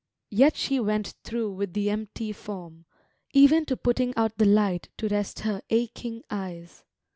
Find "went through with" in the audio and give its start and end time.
0.79-1.73